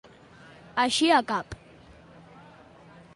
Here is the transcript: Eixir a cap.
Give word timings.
Eixir 0.83 1.11
a 1.17 1.21
cap. 1.33 1.53